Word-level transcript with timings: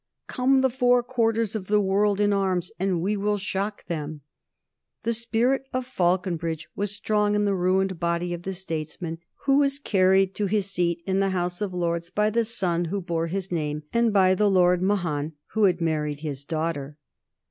"Come 0.25 0.61
the 0.61 0.71
four 0.71 1.03
quarters 1.03 1.55
of 1.55 1.67
the 1.67 1.79
world 1.79 2.19
in 2.19 2.33
arms 2.33 2.71
and 2.79 3.01
we 3.03 3.15
will 3.15 3.37
shock 3.37 3.85
them." 3.85 4.21
The 5.03 5.13
spirit 5.13 5.67
of 5.73 5.85
Faulconbridge 5.85 6.67
was 6.75 6.91
strong 6.91 7.35
in 7.35 7.45
the 7.45 7.53
ruined 7.53 7.99
body 7.99 8.33
of 8.33 8.41
the 8.41 8.55
statesman 8.55 9.19
who 9.45 9.59
was 9.59 9.77
carried 9.77 10.33
to 10.33 10.47
his 10.47 10.65
seat 10.71 11.03
in 11.05 11.19
the 11.19 11.29
House 11.29 11.61
of 11.61 11.71
Lords 11.71 12.09
by 12.09 12.31
the 12.31 12.45
son 12.45 12.85
who 12.85 12.99
bore 12.99 13.27
his 13.27 13.51
name 13.51 13.83
and 13.93 14.11
by 14.11 14.33
the 14.33 14.49
Lord 14.49 14.81
Mahon 14.81 15.33
who 15.53 15.65
had 15.65 15.79
married 15.81 16.21
his 16.21 16.45
daughter. 16.45 16.97